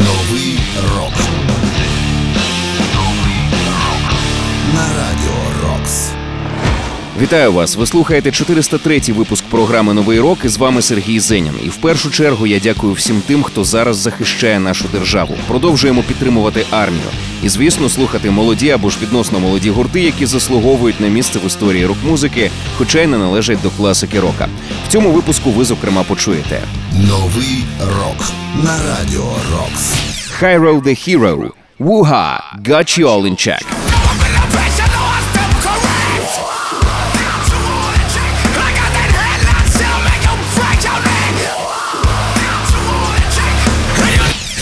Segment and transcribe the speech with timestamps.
[0.00, 0.58] Новий
[0.96, 1.59] рок.
[7.20, 7.76] Вітаю вас!
[7.76, 10.38] Ви слухаєте 403-й випуск програми Новий рок.
[10.44, 11.54] І з вами Сергій Зенін.
[11.64, 15.34] І в першу чергу я дякую всім тим, хто зараз захищає нашу державу.
[15.48, 17.02] Продовжуємо підтримувати армію.
[17.42, 21.86] І звісно, слухати молоді або ж відносно молоді гурти, які заслуговують на місце в історії
[21.86, 24.48] рок-музики, хоча й не належать до класики рока.
[24.88, 28.32] В цьому випуску ви зокрема почуєте Новий рок.
[28.64, 29.94] На радіо Рокс.
[30.42, 31.50] Hyro the Hero,
[31.80, 33.89] Woo-ha, Got You All In Check.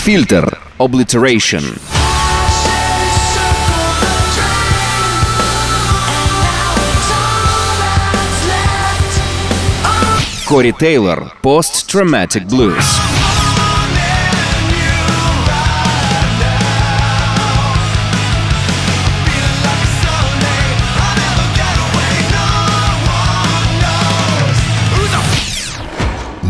[0.09, 0.49] Filter,
[0.81, 1.63] Obliteration.
[10.47, 13.08] Corey Taylor, Post Traumatic Blues.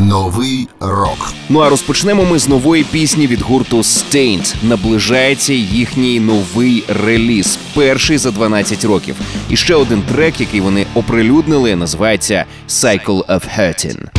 [0.00, 1.32] Новий рок.
[1.48, 4.54] Ну а розпочнемо ми з нової пісні від гурту Stained.
[4.62, 9.16] Наближається їхній новий реліз, перший за 12 років.
[9.50, 14.17] І ще один трек, який вони оприлюднили, називається Cycle of Hurting.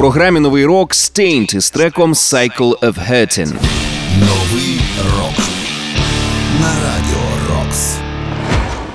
[0.00, 3.52] Програмі новий рок Stained із треком Cycle of Hurting.
[4.20, 4.80] Новий
[5.16, 5.38] рок
[6.60, 7.09] на радіо Рокс.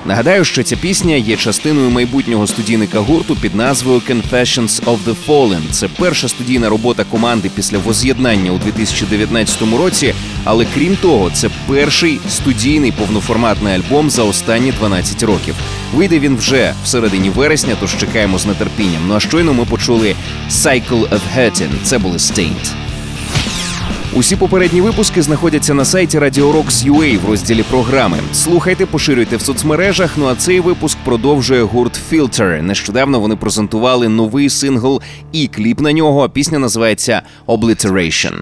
[0.06, 5.70] Нагадаю, що ця пісня є частиною майбутнього студійника гурту під назвою Confessions of the Fallen.
[5.70, 10.14] Це перша студійна робота команди після воз'єднання у 2019 році.
[10.44, 15.54] Але крім того, це перший студійний повноформатний альбом за останні 12 років.
[15.94, 19.02] Вийде він вже в середині вересня, тож чекаємо з нетерпінням.
[19.08, 20.14] Ну а щойно ми почули
[20.50, 21.70] Cycle of Hurting.
[21.82, 22.85] Це були Stained.
[24.16, 28.18] Усі попередні випуски знаходяться на сайті Radio Rocks UA в розділі програми.
[28.32, 30.10] Слухайте, поширюйте в соцмережах.
[30.16, 32.62] Ну а цей випуск продовжує гурт Filter.
[32.62, 35.02] Нещодавно вони презентували новий сингл
[35.32, 36.28] і кліп на нього.
[36.28, 38.34] Пісня називається Obliteration.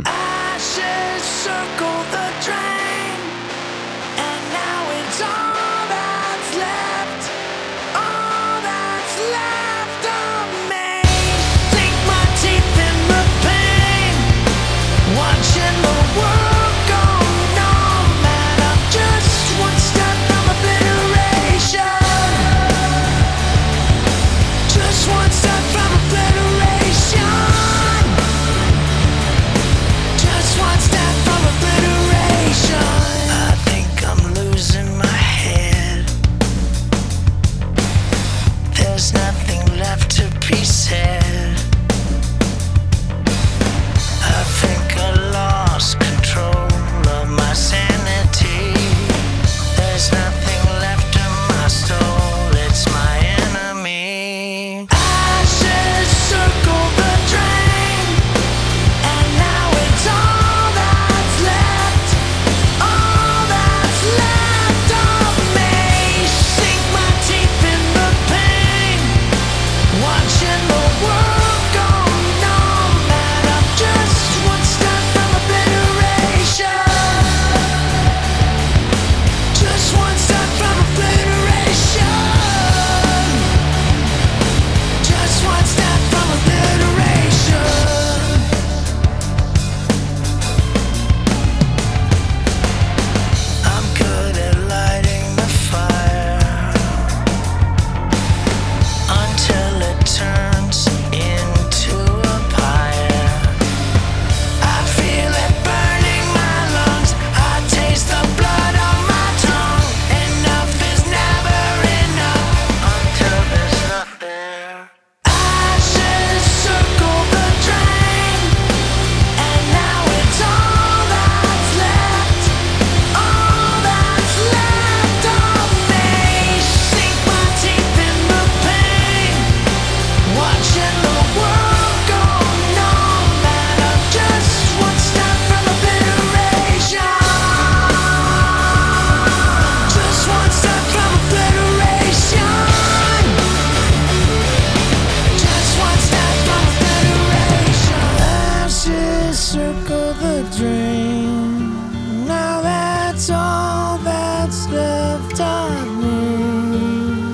[150.85, 152.27] Drain.
[152.27, 157.33] Now that's all that's left of me.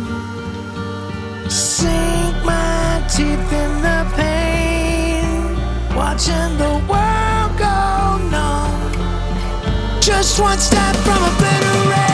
[1.49, 5.57] Sink my teeth in the pain,
[5.97, 10.01] watching the world go numb.
[10.01, 12.10] Just one step from obliteration.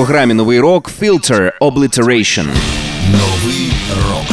[0.00, 2.46] Програмі новий рок Filter Obliteration.
[3.12, 3.72] Новий
[4.08, 4.26] рок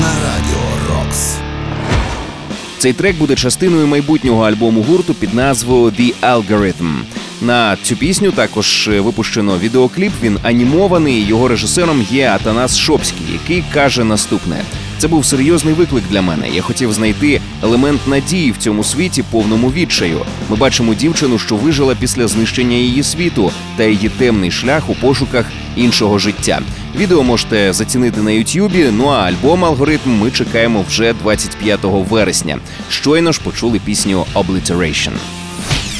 [0.00, 1.36] на радіо Рокс.
[2.78, 6.94] Цей трек буде частиною майбутнього альбому гурту під назвою The Algorithm.
[7.42, 10.12] На цю пісню також випущено відеокліп.
[10.22, 11.26] Він анімований.
[11.26, 14.56] Його режисером є Атанас Шопський, який каже наступне:
[14.98, 16.48] це був серйозний виклик для мене.
[16.48, 20.20] Я хотів знайти елемент надії в цьому світі, повному відчаю.
[20.50, 25.46] Ми бачимо дівчину, що вижила після знищення її світу та її темний шлях у пошуках
[25.76, 26.60] іншого життя.
[26.96, 28.86] Відео можете зацінити на Ютюбі.
[28.92, 32.58] Ну а альбом алгоритм ми чекаємо вже 25 вересня.
[32.88, 35.12] Щойно ж почули пісню «Obliteration».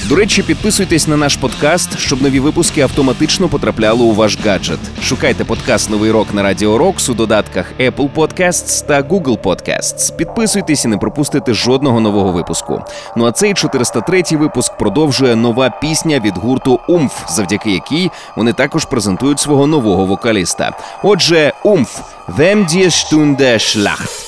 [0.09, 4.79] До речі, підписуйтесь на наш подкаст, щоб нові випуски автоматично потрапляли у ваш гаджет.
[5.03, 10.17] Шукайте подкаст Новий рок на Радіо Рокс у додатках Apple Podcasts та Google Podcasts.
[10.17, 12.85] Підписуйтесь і не пропустите жодного нового випуску.
[13.17, 18.85] Ну а цей 403-й випуск продовжує нова пісня від гурту Умф, завдяки якій вони також
[18.85, 20.73] презентують свого нового вокаліста.
[21.03, 24.28] Отже, Умф Stunde Schlacht.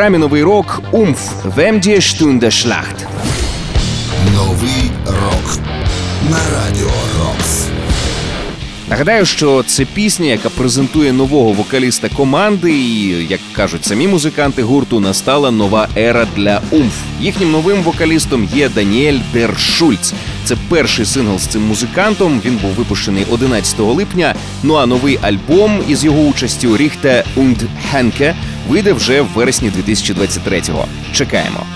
[0.00, 1.30] програмі Новий рок Oomph!
[1.44, 3.06] Wem die Stunde schlägt.
[4.34, 5.58] Новий рок
[6.30, 7.66] на радіо Рокс.
[8.90, 15.00] Нагадаю, що це пісня, яка презентує нового вокаліста команди, і як кажуть самі музиканти гурту,
[15.00, 16.94] настала нова ера для Oomph!.
[17.20, 20.14] Їхнім новим вокалістом є Даніель Der Schulz.
[20.44, 22.40] Це перший сингл з цим музикантом.
[22.44, 24.34] Він був випущений 11 липня.
[24.62, 27.58] Ну а новий альбом із його участю Richter und
[27.90, 28.34] Хенке
[28.70, 30.84] вийде вже в вересні 2023-го.
[31.12, 31.66] Чекаємо.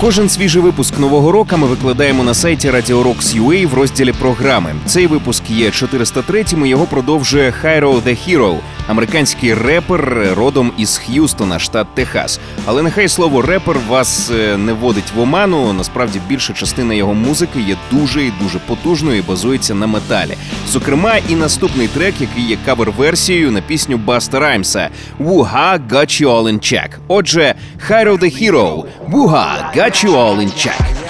[0.00, 4.74] Кожен свіжий випуск нового року ми викладаємо на сайті Radio Rocks UA в розділі програми.
[4.86, 11.58] Цей випуск є 403-м і Його продовжує Хайро The Hero– американський репер родом із Х'юстона,
[11.58, 12.40] штат Техас.
[12.66, 15.72] Але нехай слово репер вас е, не водить в оману.
[15.72, 20.36] Насправді більша частина його музики є дуже і дуже потужною і базується на металі.
[20.68, 24.88] Зокрема, і наступний трек, який є кавер-версією на пісню Баста Раймса
[25.18, 26.88] Вуга Got You All in Check».
[27.08, 27.54] Отже,
[27.90, 31.05] «Hire of the Hero» Вуга Got You All in Check».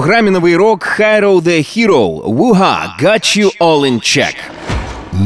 [0.00, 4.59] програмі новий рок «Hyro the Hero» Woo Hah Got You All in Check.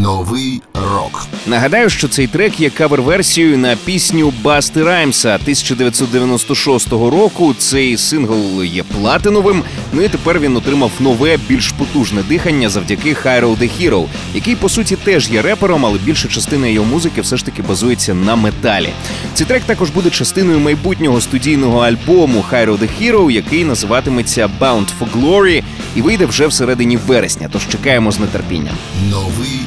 [0.02, 1.26] Новий рок.
[1.46, 7.54] Нагадаю, що цей трек є кавер-версією на пісню Басти Раймса 1996 року.
[7.58, 9.62] Цей сингл є платиновим.
[9.92, 14.68] Ну і тепер він отримав нове, більш потужне дихання завдяки Hyro the Hero, який по
[14.68, 18.88] суті теж є репером, але більша частина його музики все ж таки базується на металі.
[19.34, 25.08] Цей трек також буде частиною майбутнього студійного альбому Hyro the Hero, який називатиметься Bound for
[25.16, 25.62] Glory
[25.96, 27.48] і вийде вже всередині вересня.
[27.52, 28.74] Тож чекаємо з нетерпінням.
[29.10, 29.60] Новий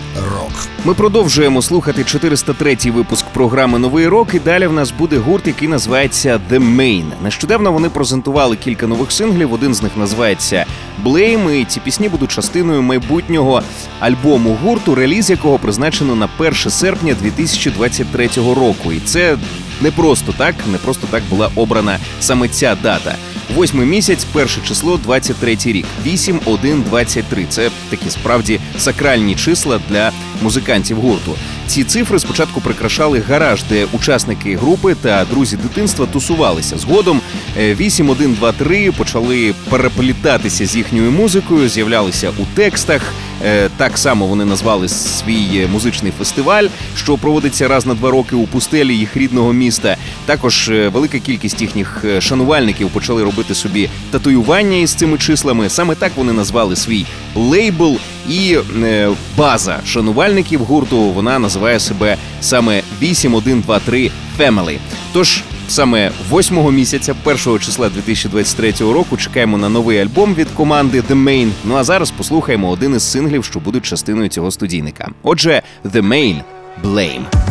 [0.47, 0.67] рок.
[0.85, 4.33] Ми продовжуємо слухати 403-й випуск програми Новий рок.
[4.33, 7.05] І далі в нас буде гурт, який називається The Main.
[7.23, 9.53] Нещодавно вони презентували кілька нових синглів.
[9.53, 10.65] Один з них називається
[11.05, 13.61] Blame, і ці пісні будуть частиною майбутнього
[13.99, 18.91] альбому гурту, реліз якого призначено на 1 серпня 2023 року.
[18.91, 19.37] І це
[19.81, 23.15] не просто так, не просто так була обрана саме ця дата.
[23.55, 25.85] Восьмий місяць, перше число, 23 рік.
[26.05, 27.45] 8, 1, 23.
[27.49, 30.11] Це такі справді сакральні числа для
[30.41, 31.35] музикантів гурту.
[31.67, 36.77] Ці цифри спочатку прикрашали гараж, де учасники групи та друзі дитинства тусувалися.
[36.77, 37.21] Згодом
[37.57, 43.01] е, 8, 1, 2, 3 почали переплітатися з їхньою музикою, з'являлися у текстах.
[43.45, 48.35] Е, Так само вони назвали свій е, музичний фестиваль, що проводиться раз на два роки
[48.35, 49.97] у пустелі їх рідного міста.
[50.25, 55.69] Також е, велика кількість їхніх е, шанувальників почали робити собі татуювання із цими числами.
[55.69, 57.05] Саме так вони назвали свій
[57.37, 57.97] лейбл.
[58.29, 64.77] І е, база шанувальників гурту вона називає себе саме 8123 Family.
[65.13, 71.23] Тож саме 8 місяця, 1 числа 2023 року, чекаємо на новий альбом від команди The
[71.23, 71.49] Main.
[71.65, 75.09] Ну а зараз послухаємо один із синглів, що будуть частиною цього студійника.
[75.23, 76.41] Отже, The Main–
[76.83, 77.46] Blame.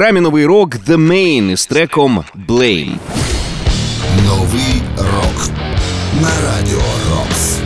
[0.00, 2.96] Програмі Новий рок The Main із треком Blame.
[4.26, 5.50] Новий рок
[6.22, 7.58] на радіо Рокс.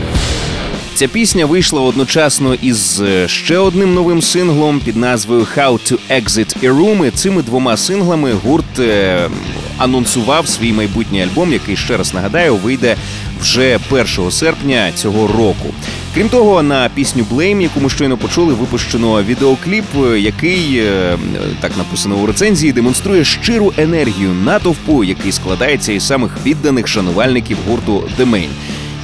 [0.95, 6.65] Ця пісня вийшла одночасно із е, ще одним новим синглом під назвою How to Exit
[6.65, 7.07] a Room.
[7.07, 9.29] І цими двома синглами гурт е,
[9.79, 12.97] анонсував свій майбутній альбом, який ще раз нагадаю, вийде
[13.41, 15.75] вже 1 серпня цього року.
[16.15, 21.19] Крім того, на пісню Blame, яку ми щойно почули, випущено відеокліп, е, який е,
[21.61, 28.05] так написано у рецензії, демонструє щиру енергію натовпу, який складається із самих відданих шанувальників гурту
[28.19, 28.49] The Main.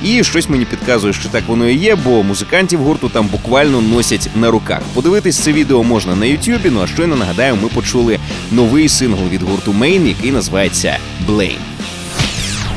[0.05, 4.31] І щось мені підказує, що так воно і є, бо музикантів гурту там буквально носять
[4.35, 4.81] на руках.
[4.95, 6.71] Подивитись це відео можна на Ютубі.
[6.71, 8.19] Ну а щойно нагадаю, ми почули
[8.53, 10.97] новий сингл від гурту Main, який називається
[11.29, 11.59] Blame.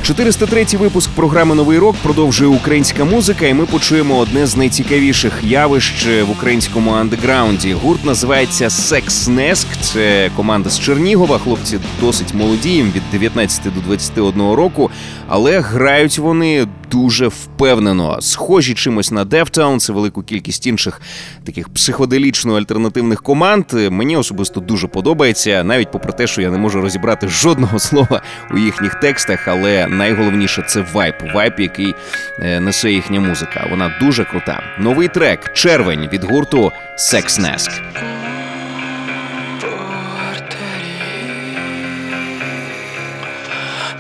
[0.04, 6.08] 403-й випуск програми Новий рок продовжує українська музика, і ми почуємо одне з найцікавіших явищ
[6.28, 7.74] в українському андеграунді.
[7.74, 9.68] Гурт називається Секс Неск.
[9.82, 11.40] Це команда з Чернігова.
[11.40, 14.92] Хлопці досить молоді, їм від 19 до 21 року,
[15.28, 18.18] але грають вони дуже впевнено.
[18.22, 21.02] Схожі чимось на Deftones і велику кількість інших
[21.46, 23.66] таких психоделічно-альтернативних команд.
[23.74, 28.58] Мені особисто дуже подобається, навіть попри те, що я не можу розібрати жодного слова у
[28.58, 31.16] їхніх текстах, але найголовніше це вайп.
[31.34, 31.94] Вайп, який
[32.40, 33.68] е, несе їхня музика.
[33.70, 34.64] Вона дуже крута.
[34.80, 37.82] Новий трек Червень від гурту Sex Nest.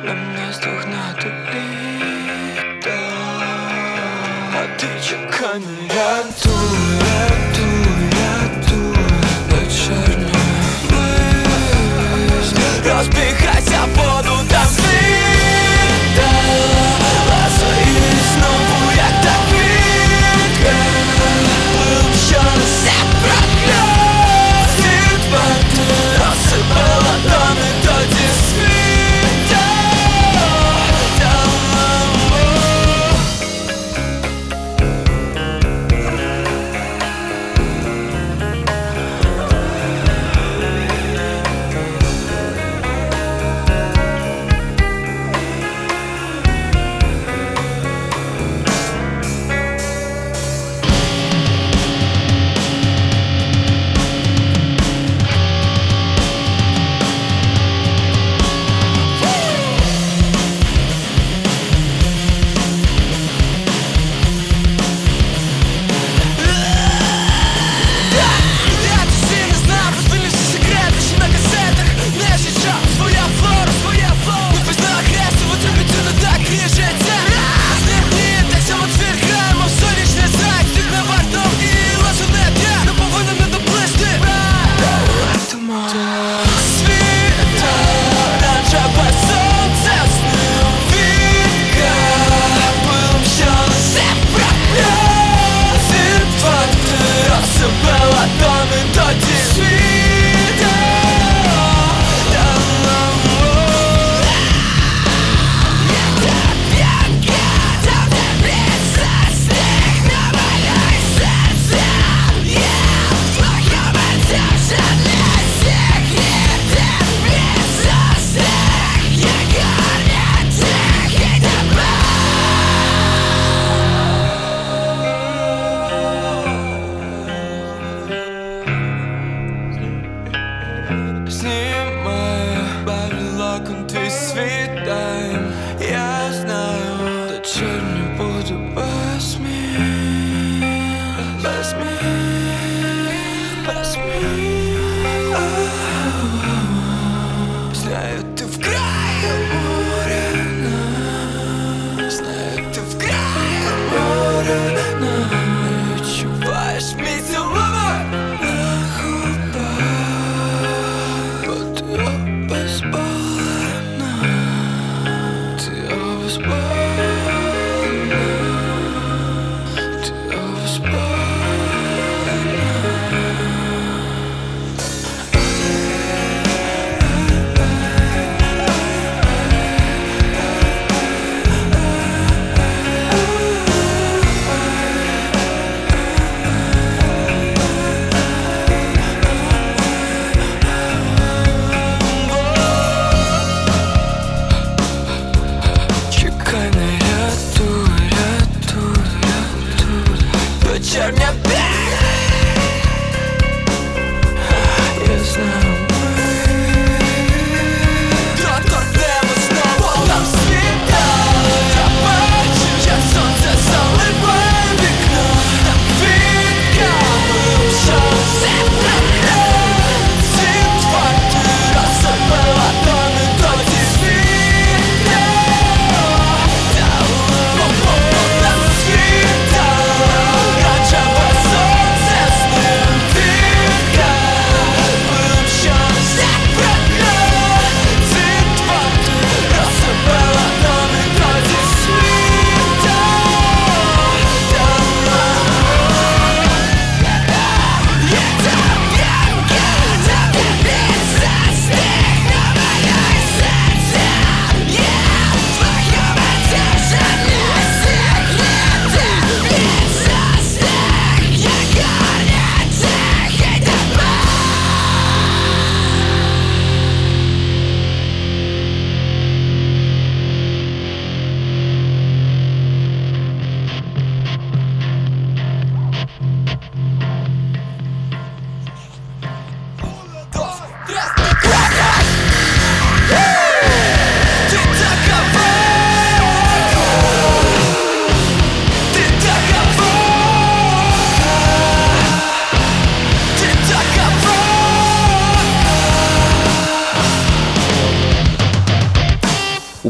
[0.05, 1.82] Нам
[5.53, 6.82] чекай не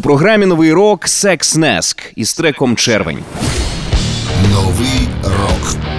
[0.03, 3.19] програмі новий рок Секс Неск із треком Червень.
[4.51, 5.92] Новий рок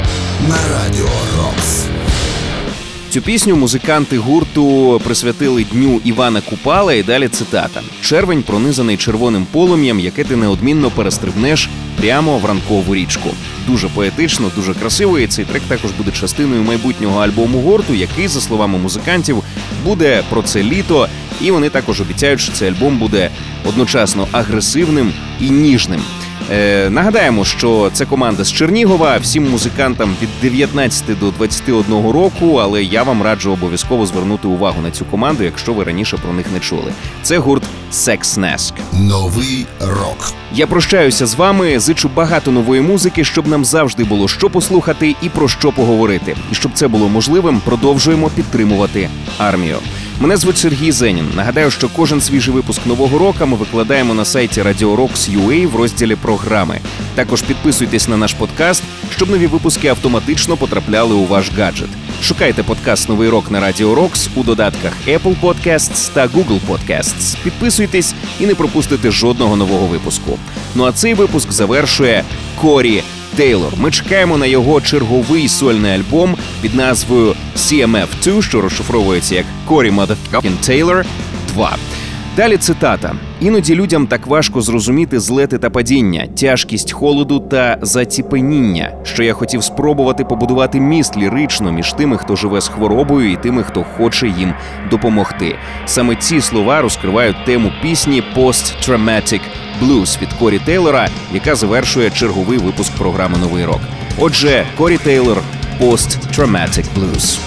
[3.15, 10.01] Цю пісню музиканти гурту присвятили дню Івана Купала, і далі цитата: Червень пронизаний червоним полум'ям,
[10.01, 11.69] яке ти неодмінно перестрибнеш
[12.01, 13.31] прямо в ранкову річку.
[13.67, 15.19] Дуже поетично, дуже красиво.
[15.19, 19.43] І цей трек також буде частиною майбутнього альбому гурту, який, за словами музикантів,
[19.85, 21.09] буде про це літо.
[21.41, 23.31] І вони також обіцяють, що цей альбом буде
[23.69, 26.01] одночасно агресивним і ніжним.
[26.53, 32.83] Е, нагадаємо, що це команда з Чернігова, всім музикантам від 19 до 21 року, але
[32.83, 36.61] я вам раджу обов'язково звернути увагу на цю команду, якщо ви раніше про них не
[36.61, 36.93] чули.
[37.23, 38.73] Це гурт Sex Nest.
[38.93, 40.33] Новий рок.
[40.55, 45.29] Я прощаюся з вами, зичу багато нової музики, щоб нам завжди було що послухати і
[45.29, 46.37] про що поговорити.
[46.53, 49.77] І щоб це було можливим, продовжуємо підтримувати армію.
[50.21, 51.27] Мене звуть Сергій Зенін.
[51.37, 56.17] Нагадаю, що кожен свіжий випуск нового року ми викладаємо на сайті Radio Rocks.ua в розділі
[56.17, 56.81] програми.
[57.15, 58.83] Також підписуйтесь на наш подкаст,
[59.17, 61.89] щоб нові випуски автоматично потрапляли у ваш гаджет.
[62.23, 67.37] Шукайте подкаст Новий рок на Радіо Рокс у додатках Apple Podcasts та Google Podcasts.
[67.43, 70.39] Підписуйтесь і не пропустите жодного нового випуску.
[70.75, 72.25] Ну а цей випуск завершує
[72.61, 73.03] Корі
[73.37, 73.73] Тейлор.
[73.77, 80.59] Ми чекаємо на його черговий сольний альбом під назвою CMF2, що розшифровується як Corey Motherfucking
[80.69, 81.05] Taylor
[81.49, 81.77] 2.
[82.37, 89.23] Далі цитата: іноді людям так важко зрозуміти злети та падіння, тяжкість холоду та заціпеніння, що
[89.23, 93.85] я хотів спробувати побудувати міст лірично між тими, хто живе з хворобою, і тими, хто
[93.97, 94.55] хоче їм
[94.91, 95.57] допомогти.
[95.87, 99.41] Саме ці слова розкривають тему пісні «Post-Traumatic
[99.83, 103.81] Blues» від Корі Тейлора, яка завершує черговий випуск програми Новий рок.
[104.19, 105.43] Отже, Корі Тейлор
[105.81, 107.39] «Post-Traumatic Blues».